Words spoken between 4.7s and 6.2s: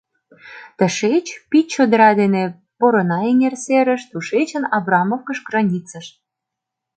Абрамовкыш, границыш...»